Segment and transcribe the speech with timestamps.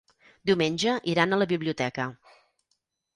[0.49, 2.07] Diumenge iran a la biblioteca.